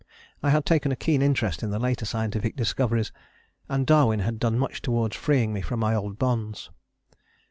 I 0.41 0.49
had 0.49 0.65
taken 0.65 0.91
a 0.91 0.95
keen 0.95 1.21
interest 1.21 1.61
in 1.61 1.69
the 1.69 1.77
later 1.77 2.05
scientific 2.05 2.55
discoveries, 2.55 3.11
and 3.69 3.85
Darwin 3.85 4.21
had 4.21 4.39
done 4.39 4.57
much 4.57 4.81
towards 4.81 5.15
freeing 5.15 5.53
me 5.53 5.61
from 5.61 5.79
my 5.79 5.93
old 5.93 6.17
bonds. 6.17 6.71